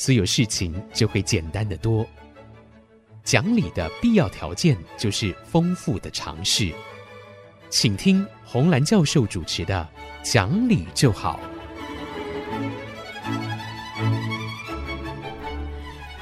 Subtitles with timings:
[0.00, 2.06] 所有事情就会简单的多。
[3.22, 6.72] 讲理的必要条件就是丰富的尝试。
[7.68, 9.86] 请听红兰教授主持的
[10.32, 11.38] 《讲理就好》。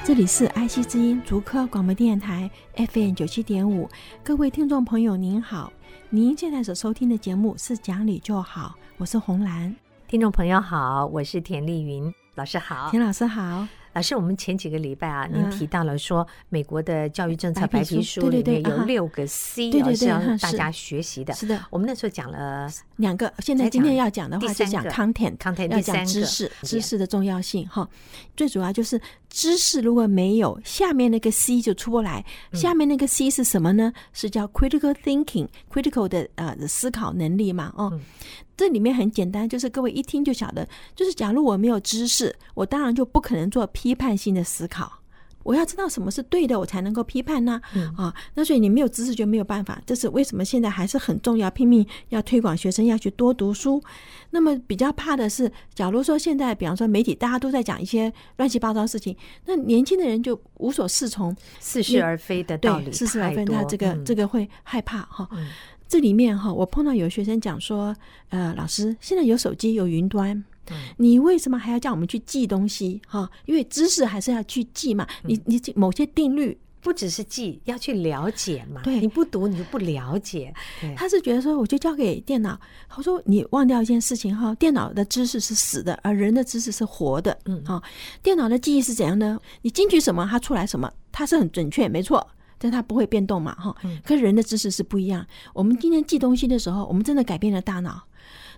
[0.03, 3.89] 这里是爱惜之音竹科广播电台 FM 九七点五，
[4.21, 5.71] 各位听众朋友您好，
[6.09, 9.73] 您现在所收听的节目是《讲理就好》，我是红兰。
[10.09, 13.67] 听众朋友好，我是田丽云老师好，田老师好。
[13.91, 18.29] 老师，我们前几个礼拜啊，您提到了说美国的教育政策白皮书。
[18.29, 20.05] 里面有六个 C，对对对，是。
[20.05, 21.33] 要大家学习的。
[21.33, 27.85] 是的，我们那时候讲了两个，现在今天要讲的话是讲 content，content 要讲知识，知识的重要性哈。
[28.37, 32.25] 最主要就是知识如果没有，下面那个 C 就出不来。
[32.53, 33.93] 下面那个 C 是什么呢？
[34.11, 37.99] 是叫 critical thinking，critical 的呃思考能力嘛，哦。
[38.57, 44.91] 这里面很简单，就是各位一听就晓得，就是假如我没有知识，我当然就不可能做批判性的思考。
[45.43, 47.61] 我要知道什么是对的，我才能够批判呢？
[47.75, 49.81] 嗯、啊，那所以你没有知识就没有办法。
[49.85, 53.81] 这是为什么现在还是很重要，拼命要推广学生要去多读书。
[54.31, 65.27] 那么比较怕的是，假如说现在比方说媒体大家都在讲一些乱七八糟事情，那年轻的人就无所适从，似是而非的道理对，似是而非，那这个、嗯、这个会害怕哈。
[65.31, 65.47] 嗯
[65.89, 67.95] 这里面哈，我碰到有学生讲说，
[68.29, 70.45] 呃，老师，现在有手机有云端，
[70.97, 73.01] 你为什么还要叫我们去记东西？
[73.07, 75.07] 哈，因为知识还是要去记嘛。
[75.23, 78.81] 你你某些定律不只是记，要去了解嘛。
[78.83, 80.53] 对，你不读你就不了解。
[80.95, 82.59] 他是觉得说，我就交给电脑。
[82.87, 87.37] 他说，你忘掉一件事情哈，电脑的知识是死的，而人的知识是活的。
[87.45, 87.81] 嗯，哈，
[88.23, 89.39] 电脑的记忆是怎样呢？
[89.61, 92.25] 你进去什么，它出来什么，它是很准确，没错。
[92.61, 93.73] 但它不会变动嘛，哈。
[94.03, 95.25] 可是人的知识是不一样。
[95.53, 98.03] 我们今天记东西的时候，我们真的改变了大脑。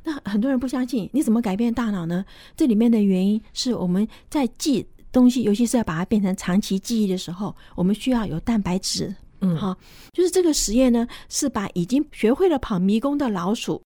[0.03, 2.25] 那很多人不相信，你怎么改变大脑呢？
[2.55, 9.13] 这里面的原因是我们在记东西，尤其是要把它变成长期记忆的时候，我们需要有蛋白质。
[9.41, 9.77] 嗯，好，
[10.13, 13.81] 就是这个实验呢，是把已经学会了跑迷宫的老鼠，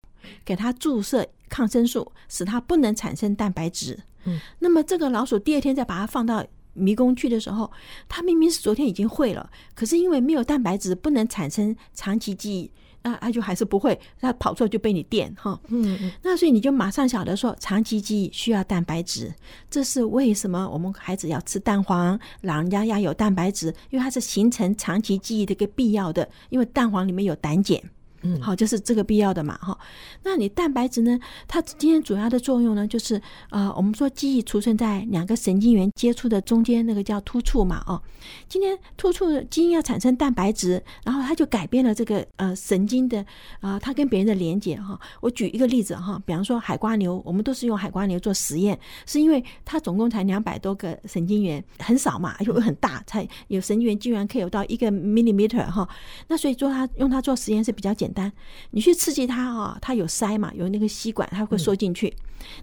[0.45, 3.99] 给它注射抗生素，使它不能产生蛋白质。
[4.25, 6.45] 嗯，那么这个老鼠第二天再把它放到。
[6.75, 7.71] 迷宫去的时候，
[8.09, 12.71] 它明明是昨天已经会了，可是因为没有蛋白质，不能产生长期记忆，
[13.03, 15.61] 那他就还是不会，他跑错就被你电哈。
[15.69, 19.33] 嗯嗯，那所以你就马上晓得说，长期记忆需要蛋白质，
[19.69, 27.79] 这是为什么我们孩子要吃蛋黄，老人家要有蛋白质，因为它是形成长期记忆的一个必要的，因为蛋黄里面有胆碱。
[28.23, 29.77] 嗯，好，就是这个必要的嘛，哈。
[30.23, 31.19] 那你蛋白质呢？
[31.49, 38.01] 它今天主要的作用呢，就是呃，我们说记忆储存在两个神经元接触的中间，那个叫突触嘛，哦。
[38.49, 43.25] 今天突触基因要产生蛋白质，然后它就改变了这个呃神经的
[43.61, 44.99] 啊、它跟别人的连接哈。
[45.21, 55.89] 我举一个例子哈，比方说海瓜牛，我们都是用海瓜牛做实验，是因为它总共才两百多个神经元，很少嘛，又很大，才有神经元居然可以有到一个 millimeter 哈。
[56.29, 58.23] 那所以说它用它做实验是比较简单。
[58.23, 58.33] 单，
[58.71, 62.15] 你去刺激它啊，它有塞嘛，有那个吸管，它会缩进去。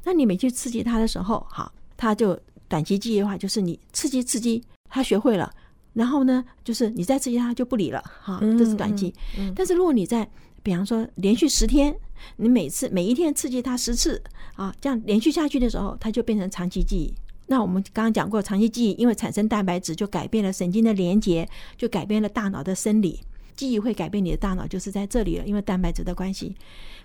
[0.04, 2.40] 那你每去刺激它的时候，好，它就
[2.70, 5.52] 短期记忆的话，就是你刺激刺激，它学会了，
[5.94, 9.14] 然后呢，就是你再刺激它就不理了，哈，这是短期。
[9.56, 10.30] 但是如果你在，
[10.64, 11.94] 比方说连续十天，
[12.38, 14.22] 你每次每一天刺激它十次
[14.56, 17.14] 啊，这样连续下去的时候，它就变成长期记忆。
[17.48, 23.20] 那我们刚刚讲过，长期记忆因为产生蛋白质，就改变了神经的连接，就改变了大脑的生理。
[23.60, 26.56] 记忆会改变你的大脑，就是在这里了，因为蛋白质的关系。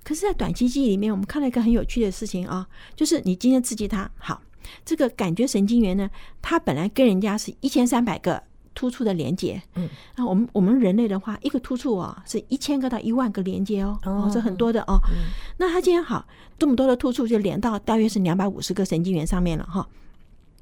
[0.05, 4.41] 可是，在短期记忆里面，我们看了一个很有趣的事情啊，就是你今天刺激它，好，
[4.85, 6.09] 这个感觉神经元呢，
[6.41, 8.41] 它本来跟人家是一千三百个
[8.73, 15.01] 突触的连接，嗯，那我们我们人类的话，一个突触啊，是一千个到一万个连接哦，哦，这很多的哦。
[15.57, 16.25] 那它今天好，
[16.57, 19.85] 这么多的突触就连到大约是两百五十个神经元上面了哈。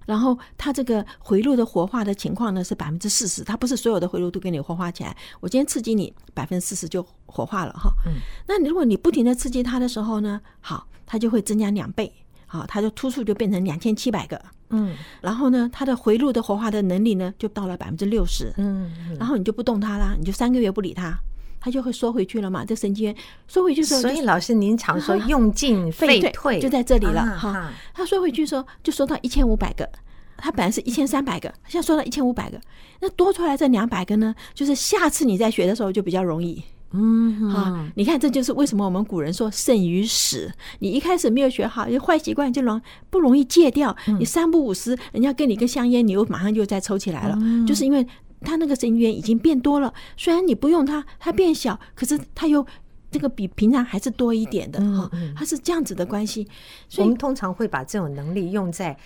[0.07, 5.17] 然后它这个回路的活化的情况呢是百分之四十，它不是所有的回路都给你活化起来。
[5.41, 7.93] 我今天刺激你百分之四十就活化了哈。
[8.07, 8.15] 嗯。
[8.47, 12.13] 那如果你不停的刺激它的时候呢，好，它就会增加两倍，
[12.47, 14.41] 好，它就突触就变成两千七百个。
[14.71, 14.95] 嗯。
[15.21, 18.53] 然后呢，它的回路的活化的能力呢就到了百分之六十。
[18.57, 18.91] 嗯。
[19.19, 21.19] 然后你就不动它啦，你就三个月不理它。
[21.63, 23.17] 它就会缩回去了嘛，这神经元
[23.47, 27.73] 缩回去的时候，所以老师您常说用进废 退，就在这里了哈。
[27.95, 29.89] 它缩回去的时候就缩到一千五百个，
[30.37, 32.61] 它本来是一千三百个，现在缩到一千五百个，
[33.01, 36.61] 那多出来这两百个呢，就是下次你在学的时候就比较容易。
[36.95, 40.53] 嗯，啊，你看，这就是为什么我们古人说胜于始。
[40.81, 42.79] 你一开始没有学好，坏习惯就容
[43.09, 43.97] 不容易戒掉。
[44.19, 48.07] 你三不五时，人家给你个香烟，你又马上就再抽起来了，就是因为
[48.43, 49.93] 它那个神经元已经变多了。
[50.17, 52.67] 虽然你不用它，它变小，可是它又
[53.11, 55.11] 这个比平常还是多一点的哈。
[55.37, 56.47] 它是这样子的关系。
[56.89, 58.97] 所以我们通常会把这种能力用在。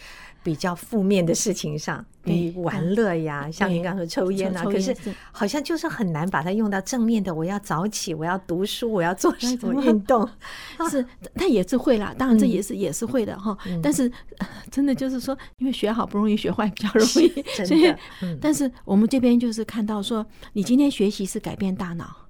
[0.46, 4.96] 比较负面的事情上，比如玩乐呀，像您刚说抽烟呐，可是
[5.32, 7.34] 好像就是很难把它用到正面的。
[7.34, 10.28] 我要早起，我要读书，我要做什么运动？
[10.88, 11.04] 是，
[11.34, 13.58] 他也是会啦，当然这也是也是会的哈。
[13.82, 14.08] 但是
[14.70, 17.66] 真的就是说，因为学好不容易，学坏比较容易。
[17.66, 17.92] 所以，
[18.40, 22.25] 但是我们这边就是看到说，你今天学习是改变大脑。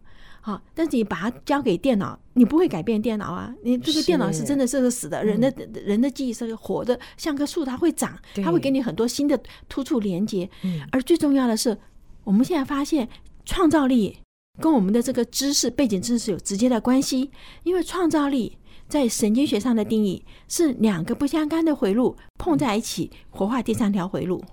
[0.46, 3.52] 好，但是你把它交给电脑，你不会改变电脑啊！
[3.64, 5.52] 你这个电脑是真的是个死的，人的
[5.84, 9.36] 人的记忆是活的，像棵树，它会长，它会给你很多新的
[9.68, 10.48] 突触连接。
[10.92, 11.76] 而最重要的是，
[12.22, 13.08] 我们现在发现
[13.44, 14.18] 创造力
[14.60, 17.32] 跟我们的这个知识背景知识有直接的关系，
[17.64, 18.56] 因为创造力
[18.86, 24.44] 在神经学上的定义是两个不相干的回路碰在一起，活化第三条回路。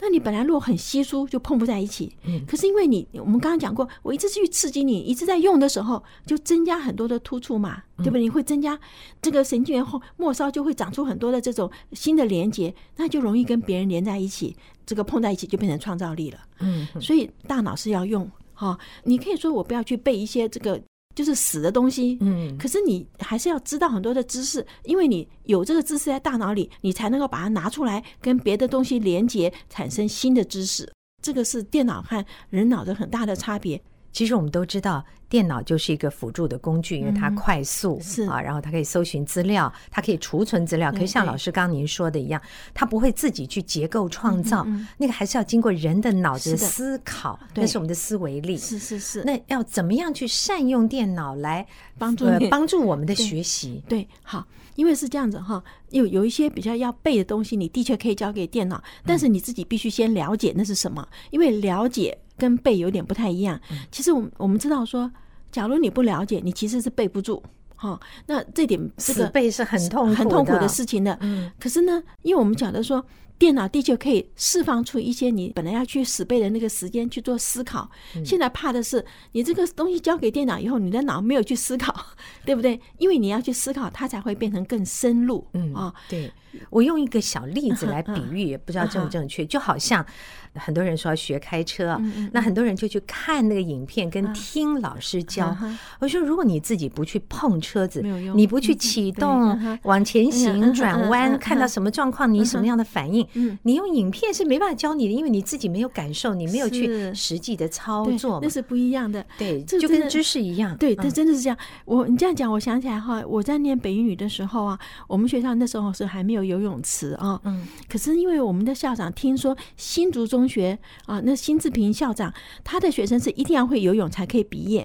[0.00, 2.14] 那你本来如果很稀疏，就碰不在一起。
[2.24, 8.20] 嗯，可是因为你，我们刚刚讲过，我一直去刺激你，一直在用的时候，就增加很多的突触嘛，对不对？
[8.20, 8.78] 你会增加
[9.20, 16.38] 这个神经元后末梢就会长出很多的这种新的连接，那就容易跟别人连在一起，这个碰在一起就变成创造力了。
[16.60, 20.80] 嗯，所以大脑是要用哈，你可以说我不要去背一些这个。
[21.14, 30.90] 就是死的东西，嗯，可是你还是要知道很多的知识，因为你有这个知识在大脑里，你才能够把它拿出来跟别的东西连接，产生新的知识。
[31.22, 33.80] 这个是电脑和人脑的很大的差别。
[34.12, 40.92] 其实我们都知道，电脑就是一个辅助的工具，因为它快速，嗯、是啊，然后它可以搜寻资料，它可以储存资料。
[40.92, 42.40] 可是像老师刚刚您说的一样，
[42.74, 48.58] 它不会自己去结构创造，嗯嗯嗯，那个还是要经过人的脑子思考，那是我们的思维力。
[48.58, 49.22] 是是是。
[49.24, 51.66] 那要怎么样去善用电脑来
[51.96, 53.82] 帮助、呃、帮助我们的学习？
[53.88, 62.18] 对，对，好，因为是这样子哈，有有一些比较要背的东西，你的确可以交给电脑，但是你自己必须先了解那是什么，因为了解。
[62.42, 63.60] 跟背有点不太一样。
[63.92, 65.08] 其实我们我们知道说，
[65.52, 67.40] 假如你不了解，你其实是背不住。
[67.76, 71.16] 哈，那这点这个背是很痛苦很痛苦的事情的。
[71.20, 73.04] 嗯，可是呢，因为我们讲的说，
[73.42, 77.90] 电脑的确可以释放出一些你本来要去死背的那个时间去做思考。
[78.24, 81.92] 现在怕的是你这个东西交给电脑以后，你的脑没有去思考，
[82.46, 82.80] 对不对？
[82.98, 85.44] 因为你要去思考，它才会变成更深入。
[85.54, 86.30] 嗯啊，对。
[86.68, 90.06] 我用一个小例子来比喻，也不知道正不正确， 就好像。
[90.54, 91.98] 很多人说要学开车，
[92.30, 95.56] 那很多人就去看那个影片，跟听老师教。
[95.98, 98.02] 我说，如果你自己不去碰车子，
[98.34, 103.26] 你不去启动、往前行、转弯，看到什么状况，你什么样的反应，
[103.62, 109.24] 你用影片是没办法教你的，因为你自己没有感受，你没有去实际的操作，那是不一样的。
[109.38, 110.76] 对，就跟知识一样。
[110.76, 111.56] 对，这真的是这样。
[111.86, 117.40] 我你这样讲，我想起来哈，我在念北一女的时候啊，我们学校那时候是还没有游泳池啊。
[117.44, 117.66] 嗯。
[117.88, 120.42] 可是因为我们的校长听说新竹中。
[120.42, 120.76] 中学
[121.06, 122.34] 啊，那辛志平校长，
[122.64, 124.84] 他的学生是一定要会游泳才可以毕业。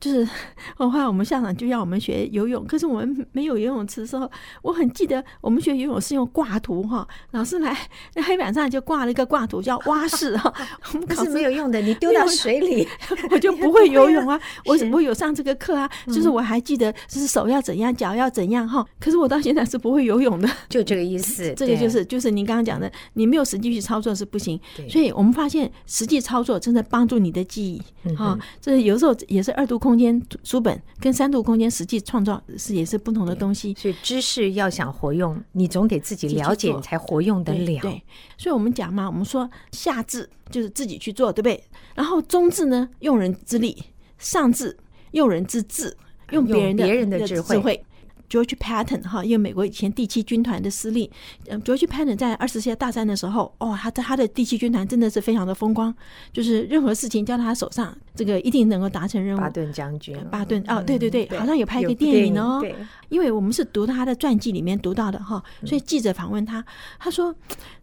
[0.00, 0.28] 就是
[0.74, 4.28] 后来我们校长就要我们学游泳，可是我们没有游泳池的时候，
[4.62, 10.52] 我很记得我们学游泳是用挂图哈，老师来那黑板上就挂了一个挂图叫蛙式哈，
[10.92, 12.86] 我们可是没有用的，你丢到水里
[13.30, 14.40] 我就不会游泳啊。
[14.64, 21.52] 我我有上这个课啊，就是我还记得就是手要怎样，脚要怎样哈，可是我到现在是不会游泳的，就这个意思。
[21.56, 24.60] 这个就是就是您刚刚讲的，你没有实际去操作是不行。
[24.88, 27.72] 所以我们发现实际操作真的帮助你的记
[28.04, 37.80] 忆哈，这有时候也是二度空间书本跟三度空间实际创造是也是不同的东西，所以知识要想活用，你总得自己了解，你才活用得了。
[37.80, 38.02] 对，
[38.38, 41.62] 所以我们讲嘛，我们说下智就是自己去做，对不对？
[41.94, 43.74] 然后中智呢，用人之力；
[44.18, 44.76] 上智
[45.10, 45.96] 用人之智，
[46.30, 47.84] 用别人的别人的智慧。
[48.28, 51.08] George Patton 哈，因为美国以前第七军团的司令，
[51.48, 55.94] 嗯，George Patton 在二次世界大战的时候，哦，他的他的第七军团真的是非常的风光，
[56.32, 59.40] 就是任何事情交到他手上，这个一定能够达成任务。
[59.40, 62.64] 巴顿将军，巴顿哦，对对对，好像有拍一个电影哦，
[63.08, 66.64] 因为我们是读他的传记里面读到的哈，所以记者访问他，
[66.98, 67.34] 他说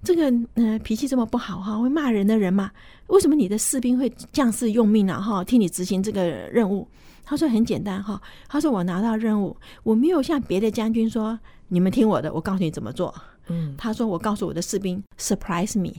[0.03, 2.71] 这个嗯脾气这么不好哈，会骂人的人嘛，
[3.07, 6.87] 为什么你的士兵会将士用命啊哈，替你执行这个任务？
[7.25, 11.39] 他说很简单哈，他说我拿到任务，我没有像别的将军说，
[11.69, 13.13] 你们听我的，我告诉你怎么做。
[13.47, 15.93] 嗯，他说我告诉我的士兵，surprise me，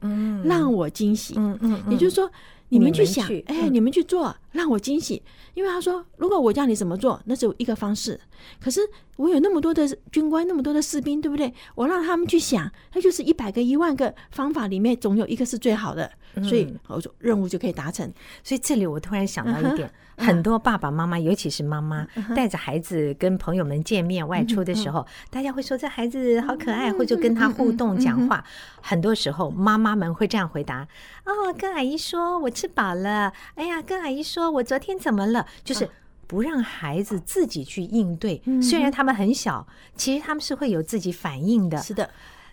[0.00, 1.34] 嗯，让我惊喜。
[1.36, 2.30] 嗯嗯，也就是说，
[2.68, 5.22] 你们去想，哎，你们去做，让我惊喜。
[5.54, 8.20] 因为他说，如果我叫你怎么做，那只有一个方式。
[8.60, 8.80] 可是
[9.16, 11.52] 我有那么多的军官，那么多的士兵，对不对？
[11.74, 16.10] 我让他们去想，那就是一百个、一万个方法里面，总有一个是最好的。
[16.44, 18.08] 所以我说任务就可以达成。
[18.44, 22.06] 所以这里我突然想到一点，很多爸爸妈妈，尤其是妈妈，
[22.36, 28.44] 带着孩子跟朋友们见面、外出的时候，大家会说这孩子好可爱，或者跟他互动讲话。
[28.80, 30.86] 很多时候妈妈们会这样回答：
[31.24, 33.32] 哦，跟阿姨说我吃饱了。
[33.54, 35.46] 哎呀，跟阿姨说我昨天怎么了？
[35.62, 35.88] 就是
[36.26, 38.42] 不让孩子自己去应对。
[38.60, 41.78] 虽然他们很小，其实他们是会有自己反应的。
[41.78, 42.10] 是的。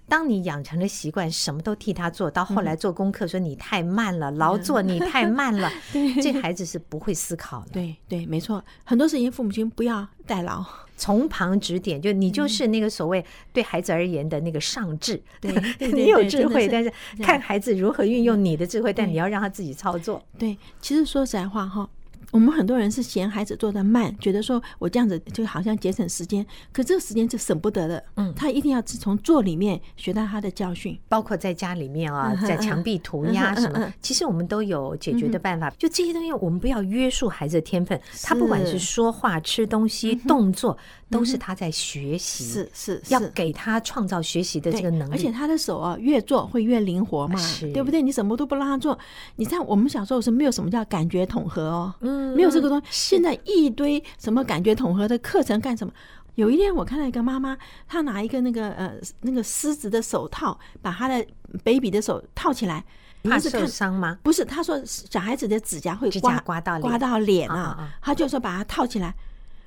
[0.07, 5.69] 当你养成了习惯，什么都替他做，到后来做功课说你太慢了，劳作你太慢了，
[6.21, 7.71] 这孩子是不会思考的。
[7.71, 10.63] 对对，没错，很多事情父母亲不要代劳，
[10.95, 15.21] 从旁指点，就你就是那个所谓对孩子而言的那个上智。
[15.41, 15.51] 对，
[15.91, 20.23] 你有智慧，但是看孩子如何运用你的智慧，但你要让他自己操作。
[20.37, 21.89] 对，其实说实在话哈。
[22.31, 28.03] 我们很多人是嫌孩子做的慢，觉得说我这样子就好像节省时间，可这个时间就省不得的。
[28.15, 35.69] 嗯，他一定要从做里面学到他的教训，包括在家里面啊，在墙壁涂鸦什么，其实我们都有解决的办法。
[35.77, 40.77] 就这些东西，我们不要约束孩子的天分，他不管是说话、吃东西、动作，
[41.09, 42.45] 都是他在学习。
[42.45, 45.13] 是是，要给他创造学习的这个能力。
[45.13, 47.39] 而且他的手啊，越做会越灵活嘛，
[47.73, 48.01] 对不对？
[48.01, 48.97] 你什么都不让他做，
[49.35, 51.93] 你像我们小时候是没有什么叫感觉统合哦。
[52.01, 52.35] 嗯。
[52.35, 55.93] 没有这个东西，现在一堆什么感觉统合的课程干什么？
[56.35, 57.57] 有一天我看到一个妈妈，
[57.87, 61.25] 她拿一个那个呃那个狮子的手套，把她的
[61.63, 62.83] baby 的手套起来，
[63.23, 64.19] 怕受伤吗？
[64.21, 69.15] 不是，她说小孩子的指甲会刮刮到刮到脸啊，她就说把它套起来。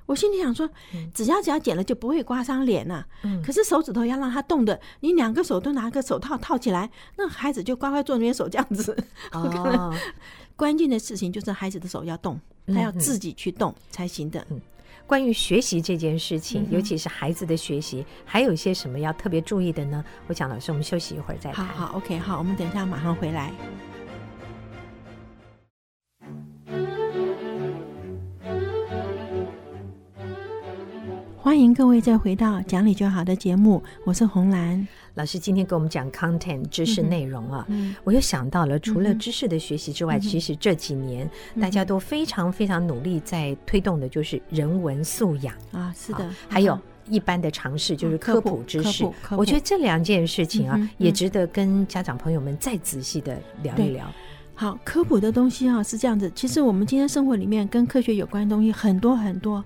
[0.09, 0.67] 我心里想说，
[1.13, 3.07] 指甲只要剪了就不会刮伤脸了。
[3.45, 8.97] 可是手指头要让它动的，你两个手都拿个手套套起来，那孩子就乖乖做那边手这样子。
[9.33, 9.95] 哦。
[10.57, 14.45] 关键的事情就是孩子的手要动，他要自己去动才行的。
[14.51, 14.59] 嗯，
[15.07, 20.03] 关于学习这件事情，尤其是孩子的学习，还有一些什么要特别注意的呢？
[20.27, 21.65] 我想老师，我们休息一会儿再谈。
[21.67, 23.53] 好，好，OK，好，我们等一下马上回来。
[31.49, 34.87] 欢迎各位再回到讲理就好的节目，我是红兰。
[35.15, 35.39] 老师。
[35.39, 41.27] 今天给我们讲 content 知识内容啊，嗯、我又想到了，除了知识的学习之外，嗯、其实这几年
[41.59, 45.55] 大家都非常非常努力在推动的，就是人文素养。
[45.73, 46.79] 啊，是的，还有
[47.09, 49.11] 一般的尝试，就是科普知识。
[49.31, 54.07] 我觉得这两件事情啊，也值得跟家长朋友们再仔细的聊一聊。
[54.61, 59.65] 好，科普的东西啊是这样子，其实我们今天生活里面跟科学有关的东西很多很多。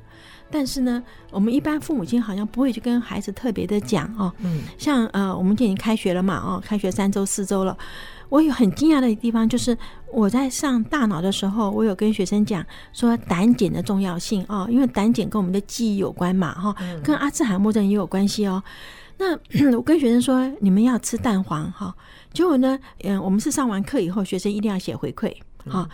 [0.51, 4.31] 但是呢，我们一般父母亲好像不会去跟孩子特别的讲哦。
[4.41, 7.75] 嗯，像呃，我们今年开学了嘛，哦，开学三周四周了。
[8.29, 9.75] 我有很惊讶的地方，就是
[10.13, 18.63] 我在上大脑的时候，我有跟学生讲说胆碱的重要性哦，因为胆碱跟我们的记忆有关嘛，哈，跟阿兹海默症也有关系哦。
[19.23, 21.95] 那 我跟学生说，你们要吃蛋黄哈。
[22.33, 25.33] 结果呢，嗯，我们是上完课以后，学生一定要写回馈，
[25.67, 25.89] 哈，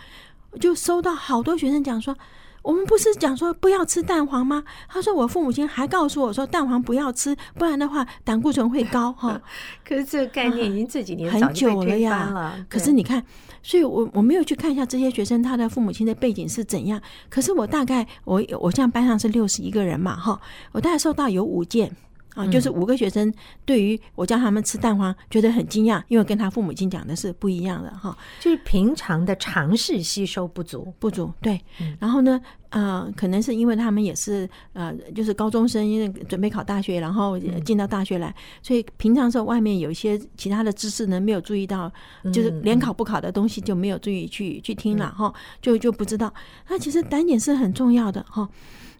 [0.59, 2.15] 就收到好多学生讲说。
[2.61, 4.61] 我们不是讲说不要吃蛋黄吗？
[4.89, 9.41] 他说我父母亲还告诉我说蛋黄不要吃，不然的话胆固醇会高哈。
[9.87, 12.53] 可是这个概念已经这几年很久了呀。
[12.67, 13.23] 可是你看，
[13.63, 17.01] 所以我我没有去看一下这些学生他的父母亲的背景是怎样。
[17.29, 20.39] 可是我大概我我现在班上是六十一个人嘛哈，
[20.73, 21.95] 我大概收到有五件。
[22.35, 23.33] 啊，就是五个学生
[23.65, 30.93] 对于我教他们吃蛋黄觉得很惊讶，因为跟他父母亲讲的是不一样的哈，就是平常的尝试吸收不足。
[30.99, 31.31] 不足。
[31.41, 31.59] 对，
[31.99, 41.91] 然后呢，呃，可能是因为他们也是呃，就是高中生，因为准备考大学，然后进到大学来，所以平常时候外面有一些其他的知识呢没有注意到，
[42.31, 46.33] 就是联考不考的东西就没有注意去去听了哈，就就不知道。
[46.67, 48.47] 那其实胆碱是很重要的哈。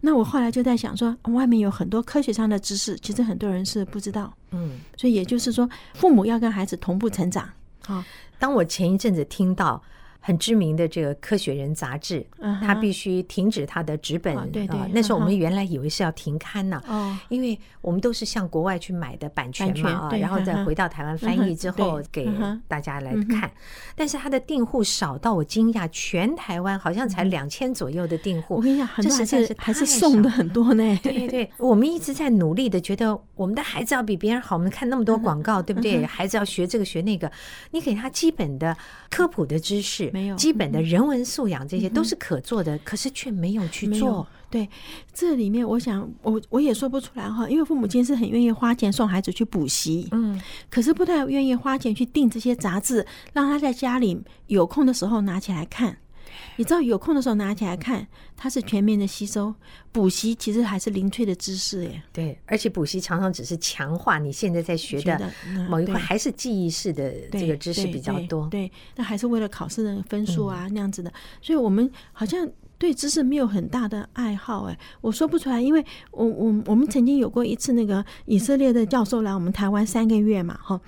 [0.01, 4.33] 那我后来就在想说，外面有很多科学上的知识，其实很多人是不知道。
[4.51, 7.49] 嗯，所以也就是说，父母要跟孩子同步成长。
[7.85, 8.03] 好，
[8.37, 9.81] 当我前一阵子听到。
[10.19, 12.25] 很知名的这个《科学人》杂志，
[12.61, 14.35] 它必须停止它的纸本。
[14.51, 16.81] 对对，那时候我们原来以为是要停刊呢，
[17.29, 22.29] 因为我们都是向国外去买的版权嘛，然后再回到台湾翻译之后给
[22.67, 23.49] 大家来看。
[23.95, 28.57] 但是它的订户少到我惊讶，全台湾好像才两千左右的订户。
[28.57, 30.99] 我跟你讲，很多还是还是送的很多呢。
[31.01, 34.57] 对对，我们一直在努力的，觉得我们的孩子要比别人好。
[34.57, 36.05] 我们看那么多广告，对不对？
[36.05, 37.31] 孩子要学这个学那个，
[37.71, 38.75] 你给他基本的
[39.09, 40.08] 科普的知识。
[40.09, 44.27] 识，没有基本的人文素养，这些都是可做的，可是却没有去做。
[44.49, 44.67] 对，
[45.13, 55.97] 这里面我想，我我也说不出来哈，因为父母亲是很愿意花钱送孩子去补习，嗯，可是不太愿意花钱去订这些杂志，让他在家里有空的时候拿起来看。
[56.59, 59.55] 你知道有空的时候拿起来看，它是全面的吸收。
[59.93, 62.03] 补习其实还是零碎的知识耶。
[62.11, 65.31] 对，而且补习常常只是强化你现在在学的
[65.69, 68.45] 某一块，还是记忆式的这个知识比较多。
[68.49, 71.09] 对，那还是为了考试的分数啊那样子的。
[71.41, 72.45] 所以我们好像
[72.77, 80.81] 对知识没有很大的爱好哎，我说不出来，因为我我我们曾经有过一次那个以色列的教授来我们台湾三个月嘛哈，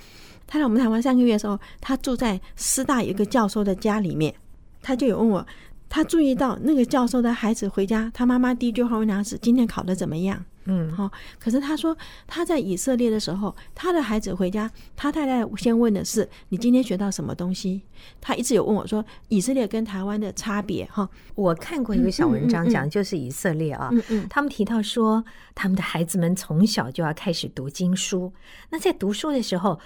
[0.46, 4.36] 他来我们台湾三个月的时候，他住在师大有一个教授的家里面。
[4.82, 5.46] 他就有问我，
[5.90, 10.44] 他注意到那个教授的孩子回家，他妈妈第一句话问他是今天考的怎么样？
[10.66, 11.12] 嗯，好。
[11.40, 11.98] 可是他说
[12.28, 17.82] 他在以色列的时候，他的孩子回家，他太太先问的是你今天学到什么东西？
[18.22, 21.10] 他一直有问我说以色列跟台湾的差别哈。
[21.34, 25.24] 我看过一个小文章讲，就是以色列啊，嗯嗯，他们提到说
[25.56, 28.32] 他们的孩子们从小就要开始读经书，
[28.70, 29.80] 那在读书的时候。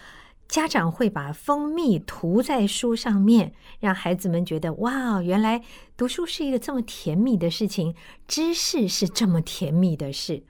[0.47, 5.61] 家长会把蜂蜜涂在书上面，让孩子们觉得哇，原来
[5.97, 7.95] 读书是一个这么甜蜜的事情，
[8.27, 10.43] 知识是这么甜蜜的事。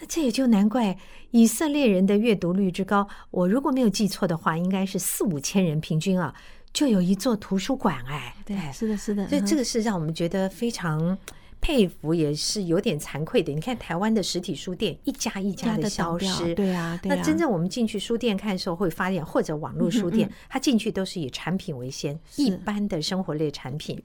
[0.00, 0.98] 那这也就难怪
[1.30, 3.06] 以色列人的阅读率之高。
[3.30, 6.34] 我如果没有记错的话，应该是四五千人平均啊，
[6.72, 8.02] 就有一座图书馆。
[8.08, 9.28] 哎，对，是的，是的。
[9.28, 11.16] 所以这个是让我们觉得非常。
[11.62, 13.50] 佩服也是有点惭愧的。
[13.52, 17.14] 你看台湾的实体书店一家一家的消失，对啊，对啊。
[17.14, 24.02] 那真正我们进去书店看的时候，会发现或者网络书店，它进去都是以产品为先，一般的生活类产品，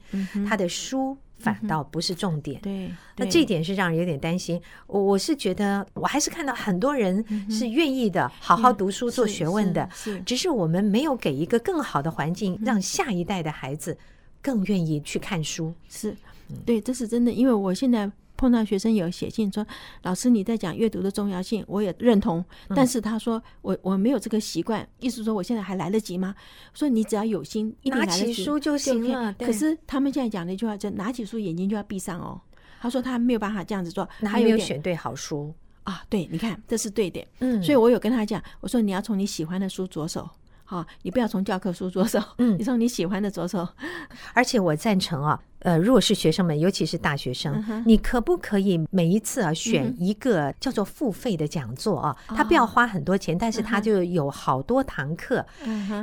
[0.48, 2.60] 它的书反倒不是重点。
[2.60, 4.60] 对，那这一点是让人有点担心。
[4.86, 9.88] 我我是觉得，我还是看到很多人是愿意的，好好读书做学问的，
[10.24, 13.98] 只是我们没有给一个更好的环境，让下一代的孩子
[14.40, 15.74] 更愿意去看书。
[15.88, 16.16] 是。
[16.64, 17.32] 对，这是真的。
[17.32, 19.66] 因为我现在碰到学生有写信说
[20.04, 22.44] ：“老师，你在讲阅读的重要性，我也认同。
[22.68, 26.34] 但是他说我我没有这个习惯，意思说我现在还来得及吗？
[26.72, 29.32] 说你只要有心，一定来得及，拿起书就行了。
[29.34, 32.40] 可是他们现在讲的一句话，就拿起书眼睛就要闭上哦。
[32.80, 35.52] 他说他没有办法这样子做，他没有选对好书
[35.82, 36.02] 啊。
[36.08, 37.26] 对，你看这是对的。
[37.40, 40.28] 嗯，所以我有跟他讲，我说你要从你喜欢的书着手。”
[40.70, 43.66] 好，你不要从教科书着手，嗯，你从你喜欢的着手。
[44.34, 52.16] 而且我赞成啊，呃，如果是学生们，尤其是大学生，你可不可以每一次啊选一个叫做付费的讲座啊？
[52.28, 55.44] 他不要花很多钱，但是他就有好多堂课，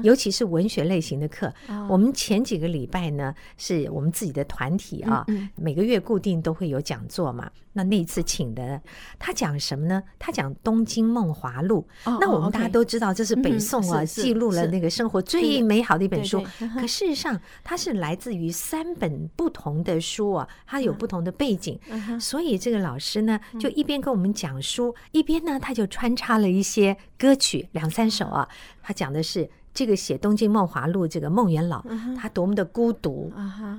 [0.04, 1.54] 尤其是文学类型的课。
[1.89, 7.50] 我们前几个礼拜呢，是我们自己的团体啊，每个月固定都会有讲座嘛。
[7.78, 8.82] 那那一次请的
[9.20, 10.02] 他讲什么呢？
[10.18, 11.86] 他讲《东京梦华录》。
[12.22, 16.41] 那我们大家都知道，这是北宋啊记录了那个生活最美好的一本书。
[16.80, 21.80] 可事实上，它是来自于三本不同的书啊，它有不同的背景。
[22.20, 28.48] 所以这个老师呢，就一边跟我们讲书，一边呢他就穿插了一些歌曲，两三首啊。
[28.82, 29.50] 他讲的是。
[29.78, 31.84] 这个写《东京梦华录》这个孟元老，
[32.18, 33.30] 他多么的孤独，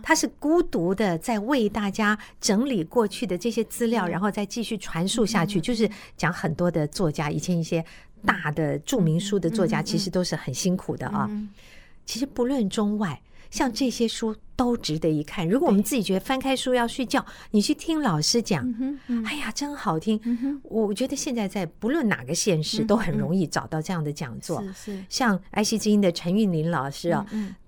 [0.02, 5.58] 他是孤独的在为大家整理过去的这些资料，然后再继续传述下去。
[5.58, 7.82] 就是讲很多的作家，以前一些
[8.26, 11.30] 大的著名书的作家，其实都是很辛苦的啊。
[12.04, 13.18] 其实不论中外。
[13.56, 15.48] 像这些书都值得一看。
[15.48, 18.62] 如果我们自己觉得翻开书要睡觉，你去听老师讲，
[19.24, 20.20] 哎呀，真好听。
[20.64, 24.62] 我觉得现在在不论哪个县市都很容易找到这样的讲座。
[25.08, 27.26] 像爱惜之音的陈韵林老师啊。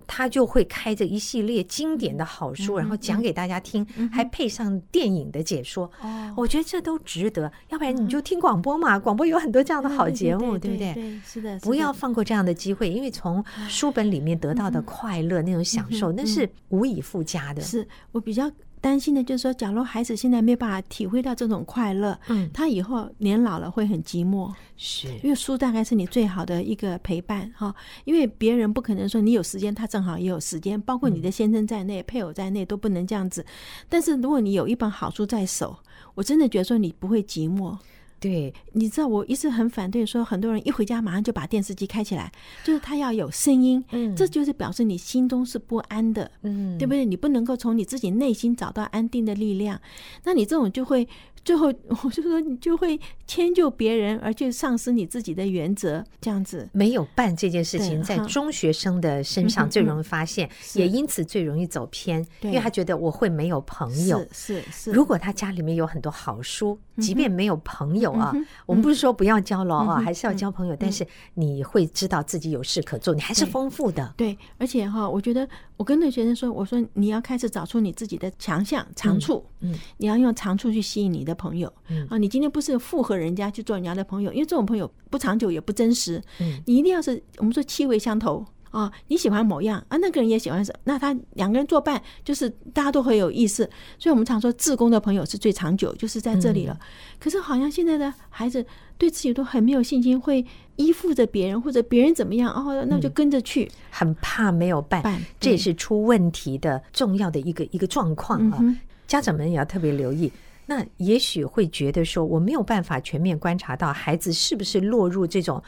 [0.09, 5.89] 他就会开着一系列经典的好书，然后讲给大家听，还配上电影的解说。
[6.01, 7.53] 哦，我觉得这都值得。
[7.69, 10.95] 要不然你就听广播嘛，广播有很多这样的好节目，对不对？
[10.95, 11.59] 对，是的。
[11.61, 17.61] 不要放过这样的机会，因为从书本里面得到的快乐、那种享受，那是无以复加的。
[17.61, 18.51] 是我比较。
[18.81, 27.75] 担心的就是说，假如孩子现在没有办法体会到这种快乐，嗯，他以后年老了会很寂寞，是因为书大概是你最好的一个陪伴哈。
[28.05, 33.45] 因为别人不可能说你有时间，他正好也有时间，包括你的先生在内、配偶在内都不能这样子。
[33.89, 35.77] 但是如果你有一本好书在手，
[36.15, 37.77] 我真的觉得说你不会寂寞。
[38.21, 42.31] 对，你知道我一直很反对说很多人一回家马上就把电视机开起来，
[42.65, 47.05] 就是他要有声音，嗯，这就是表示你心中是不安的，嗯，对不对？
[47.05, 49.81] 你不能够从你自己内心找到安定的力量，
[50.25, 51.07] 那你这种就会。
[51.45, 51.73] 最后，
[52.05, 64.23] 我就说你就会迁就别人，而去丧失你自己的原则，这样子没有办这件事情，在中学生的身上最容易发现，也因此最容易走偏，因为他觉得我会没有朋友。
[64.31, 74.15] 是是，如果他家里面有很多好书，即便没有朋友啊，嗯、我们不是说不要交了啊，嗯、还是要交朋友，嗯、但是你会知道自己有事可做，你还是丰富的。
[74.17, 88.45] 对，而且哈，我觉得我跟那学生说，我说你要开始找出你自己的强项、长处，嗯，嗯你要用长处去吸引你的朋友，嗯啊，你今天不是附和人家去做人家的朋友，因为这种朋友不长久也不真实，嗯，你一定要是我们说气味相投。
[88.71, 93.69] 啊、哦，你喜欢某样啊，那个人也喜欢什么，那他两个人作伴，就是大家都很有意思。
[93.99, 96.75] 所以我们常说，自宫的朋友是最长久，就是在这里了。
[96.75, 96.87] 嗯、
[97.19, 98.65] 可是好像现在的孩子
[98.97, 100.45] 对自己都很没有信心，会
[100.77, 105.03] 依附着别人，或者别人怎么样，哦，那就跟着去，嗯、很怕没有伴，
[105.41, 108.59] 这也是出问题的重要的一个一个状况啊。
[108.61, 110.31] 嗯、家长们也要特别留意。
[110.71, 115.63] 那也许会觉得说，我没有办法全面观察到孩子是不是落入这种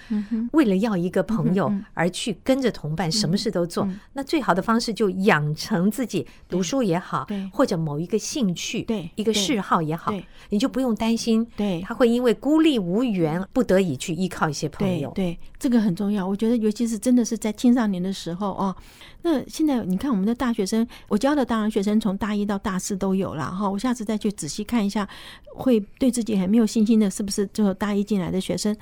[0.52, 3.88] 为了要一个朋友而去跟着同伴什么事都做。
[4.12, 10.12] 那最好的方式就养成自己读书也好，或者某一个兴趣、一个嗜好也好，
[10.50, 15.10] 你就不用担心，对他会因为孤立无援，不得已去依靠一些朋友。
[15.14, 16.28] 对，这个很重要。
[16.28, 18.76] 我觉得，尤其是真的是在青少年的时候哦。
[19.22, 23.68] 那现在你看，我们的大学生，我教的大学生从大一到大四都有了哈。
[23.68, 25.08] 我下次再去仔细看一下，
[25.54, 28.76] 会对自己很没有信心的，是不是就大一进来的学生？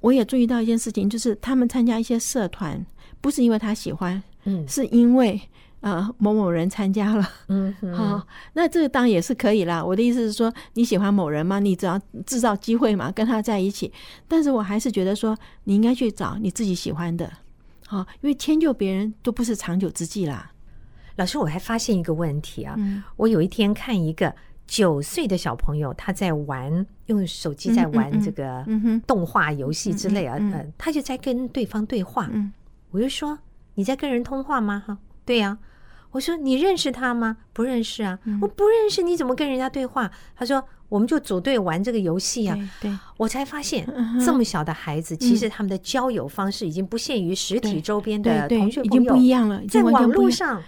[0.00, 2.86] 我也注意到一件事情，就是他们参加一些社团，
[3.20, 5.40] 不是因为他喜欢，嗯，是因为
[5.80, 9.84] 呃某某人参加了，嗯，好，那这个当然也是可以啦。
[9.84, 13.92] 我的意思是说，你喜欢某人吗，你只要制造机会嘛，跟他在一起。
[14.28, 17.28] 但是我还是觉得说，你应该去找你自己喜欢的。
[17.86, 20.52] 好，因为迁就别人都不是长久之计啦。
[21.16, 24.32] 老师，我还发现一个问题啊，嗯、我有一天看一个
[24.68, 28.64] 九岁的小朋友，他在玩用手机在玩这个
[29.04, 30.38] 动画游戏之类啊，
[30.78, 32.28] 他就在跟对方对话。
[32.30, 32.52] 嗯，
[32.92, 33.36] 我就说，
[33.74, 34.84] 你在跟人通话吗？
[34.86, 35.58] 哈，对呀。
[36.12, 37.38] 我说，你认识他吗？
[37.52, 40.08] 不认识啊，我不认识，你怎么跟人家对话？
[40.36, 40.62] 他说。
[40.88, 43.86] 我们就组队玩这个游戏啊，对，对我才发现
[44.24, 50.62] 这么小的孩子，其实他们的交友方式已经不限于实体周边的同学朋友，已经不一样了，在网络上。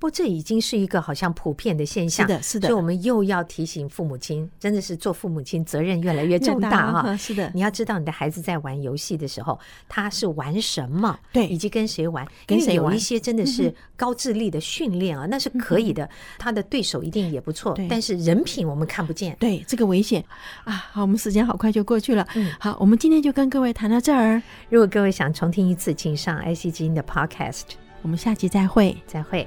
[0.00, 2.68] 不过这已经是一个好像普遍的现象，是的，是的。
[2.68, 7.14] 所以我们又要提醒父母亲，真的是做父母亲责任越来越重大哈。
[7.18, 9.60] 是的，你要知道你的孩子在玩游戏的时候，
[9.90, 12.90] 他是玩什么，对，以及跟谁玩，跟谁玩。
[12.90, 16.08] 有一些真的是高智力的训练啊，那是可以的。
[16.38, 20.24] 他的对手一定也不错，但是人品我们看不见，对，这个危险
[20.64, 20.72] 啊。
[20.92, 22.26] 好，我们时间好快就过去了。
[22.36, 24.40] 嗯，好，我们今天就跟各位谈到这儿。
[24.70, 27.64] 如果各位想重听一次，请上 IC 之音的 Podcast。
[28.00, 29.46] 我们下期再会，再会。